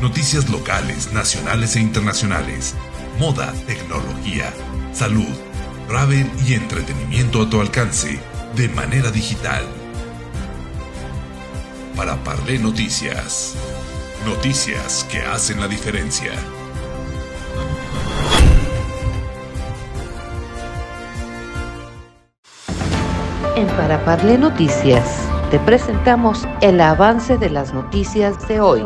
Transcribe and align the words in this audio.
Noticias 0.00 0.50
locales, 0.50 1.10
nacionales 1.12 1.74
e 1.74 1.80
internacionales. 1.80 2.74
Moda, 3.18 3.52
tecnología, 3.66 4.52
salud, 4.92 5.34
travel 5.88 6.30
y 6.46 6.52
entretenimiento 6.52 7.40
a 7.40 7.48
tu 7.48 7.62
alcance 7.62 8.20
de 8.54 8.68
manera 8.68 9.10
digital. 9.10 9.64
Para 11.96 12.16
Parlé 12.24 12.58
Noticias. 12.58 13.54
Noticias 14.26 15.06
que 15.10 15.20
hacen 15.20 15.60
la 15.60 15.68
diferencia. 15.68 16.32
En 23.56 23.66
Para 23.68 24.04
Parle 24.04 24.36
Noticias 24.36 25.26
te 25.50 25.58
presentamos 25.60 26.46
el 26.60 26.82
avance 26.82 27.38
de 27.38 27.48
las 27.48 27.72
noticias 27.72 28.46
de 28.48 28.60
hoy. 28.60 28.82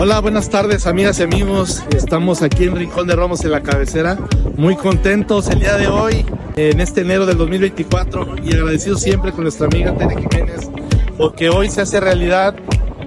Hola, 0.00 0.20
buenas 0.20 0.48
tardes 0.48 0.86
amigas 0.86 1.18
y 1.18 1.24
amigos. 1.24 1.82
Estamos 1.90 2.42
aquí 2.42 2.64
en 2.64 2.76
Rincón 2.76 3.08
de 3.08 3.16
Ramos 3.16 3.44
en 3.44 3.50
la 3.50 3.62
cabecera. 3.64 4.16
Muy 4.56 4.76
contentos 4.76 5.48
el 5.48 5.58
día 5.58 5.76
de 5.76 5.88
hoy, 5.88 6.24
en 6.54 6.80
este 6.80 7.00
enero 7.00 7.26
del 7.26 7.36
2024 7.36 8.36
y 8.44 8.54
agradecidos 8.54 9.02
siempre 9.02 9.32
con 9.32 9.42
nuestra 9.42 9.66
amiga 9.66 9.92
Tere 9.96 10.14
Jiménez 10.16 10.70
porque 11.18 11.50
hoy 11.50 11.68
se 11.68 11.80
hace 11.82 11.98
realidad 11.98 12.54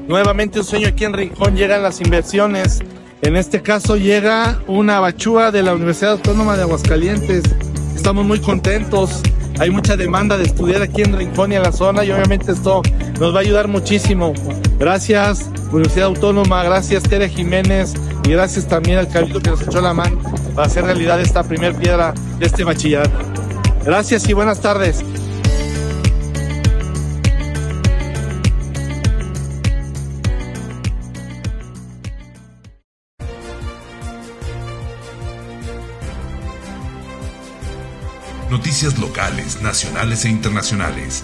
nuevamente 0.05 0.59
un 0.59 0.66
sueño 0.66 0.90
aquí 0.90 1.05
en 1.05 1.14
Rincón. 1.14 1.55
Llegan 1.55 1.81
las 1.81 2.02
inversiones. 2.02 2.81
En 3.22 3.38
este 3.38 3.62
caso 3.62 3.95
llega 3.95 4.62
una 4.67 5.00
bachúa 5.00 5.52
de 5.52 5.64
la 5.64 5.73
Universidad 5.73 6.12
Autónoma 6.12 6.58
de 6.58 6.64
Aguascalientes. 6.64 7.44
Estamos 7.95 8.26
muy 8.26 8.42
contentos. 8.42 9.22
Hay 9.59 9.70
mucha 9.70 9.95
demanda 9.95 10.38
de 10.38 10.44
estudiar 10.44 10.81
aquí 10.81 11.03
en 11.03 11.17
Rincón 11.17 11.53
y 11.53 11.55
en 11.55 11.64
la 11.64 11.72
zona 11.72 12.03
y 12.03 12.12
obviamente 12.12 12.52
esto 12.52 12.81
nos 13.21 13.35
va 13.35 13.38
a 13.38 13.41
ayudar 13.41 13.67
muchísimo. 13.67 14.33
Gracias 14.80 15.47
Universidad 15.72 16.08
Autónoma, 16.08 16.64
gracias 16.64 17.03
Tere 17.03 17.30
Jiménez 17.30 17.94
y 18.25 18.31
gracias 18.31 18.67
también 18.67 18.97
al 18.97 19.08
Cabildo 19.08 19.39
que 19.39 19.52
nos 19.52 19.61
echó 19.61 19.80
la 19.80 19.94
mano 19.94 20.19
para 20.55 20.66
hacer 20.66 20.86
realidad 20.86 21.22
esta 21.22 21.44
primer 21.44 21.75
piedra 21.75 22.16
de 22.39 22.47
este 22.47 22.63
bachillerato. 22.63 23.11
Gracias 23.86 24.28
y 24.28 24.33
buenas 24.33 24.59
tardes. 24.59 25.05
Noticias 38.50 38.97
locales, 38.97 39.61
nacionales 39.61 40.25
e 40.25 40.30
internacionales. 40.30 41.23